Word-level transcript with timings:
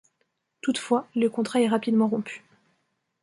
Toutefois, 0.61 1.07
le 1.15 1.29
contrat 1.29 1.61
est 1.61 1.67
rapidement 1.67 2.07
rompu. 2.07 2.43